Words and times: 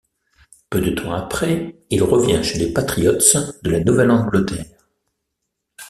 Peu 0.71 0.81
de 0.81 0.89
temps 0.95 1.13
après, 1.13 1.75
il 1.91 2.01
revient 2.01 2.43
chez 2.43 2.57
les 2.57 2.73
Patriots 2.73 3.19
de 3.63 3.69
la 3.69 3.83
Nouvelle-Angleterre. 3.83 4.65